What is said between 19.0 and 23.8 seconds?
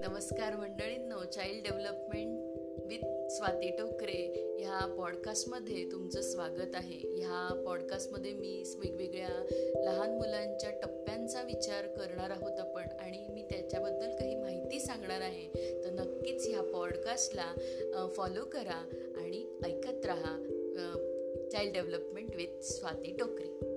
आणि ऐकत राहा चाइल्ड डेव्हलपमेंट विथ स्वाती टोकरे